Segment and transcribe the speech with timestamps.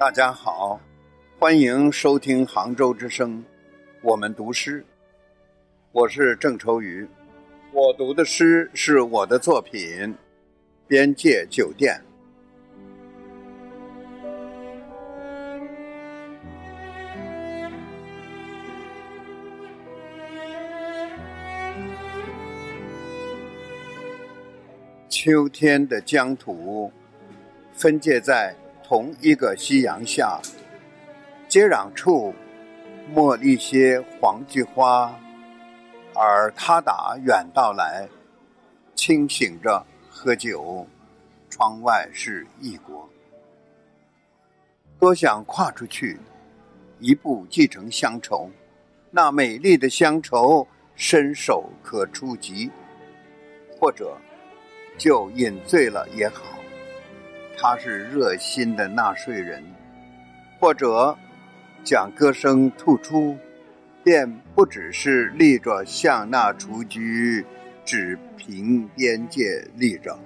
[0.00, 0.80] 大家好，
[1.38, 3.44] 欢迎收听杭州之声，
[4.00, 4.82] 我们读诗。
[5.92, 7.06] 我是郑愁予，
[7.70, 9.78] 我读的诗是我的作品
[10.88, 12.00] 《边界酒店》。
[25.10, 26.90] 秋天的疆土，
[27.74, 28.56] 分界在。
[28.90, 30.40] 同一个夕阳下，
[31.46, 32.34] 接壤处，
[33.14, 35.16] 莫一些黄菊花，
[36.12, 38.08] 而他打远道来，
[38.96, 40.84] 清醒着喝酒，
[41.48, 43.08] 窗外是异国。
[44.98, 46.18] 多想跨出去，
[46.98, 48.50] 一步继承乡愁，
[49.12, 52.68] 那美丽的乡愁，伸手可触及，
[53.78, 54.16] 或者
[54.98, 56.42] 就饮醉了也好。
[57.62, 59.62] 他是热心的纳税人，
[60.58, 61.14] 或者
[61.84, 63.36] 将歌声吐出，
[64.02, 67.44] 便不只是立着向那雏菊，
[67.84, 70.18] 只凭边界立着。